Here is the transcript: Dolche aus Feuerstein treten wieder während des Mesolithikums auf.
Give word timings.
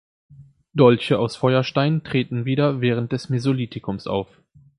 Dolche 0.73 1.19
aus 1.19 1.35
Feuerstein 1.35 2.03
treten 2.03 2.43
wieder 2.45 2.81
während 2.81 3.11
des 3.11 3.29
Mesolithikums 3.29 4.07
auf. 4.07 4.29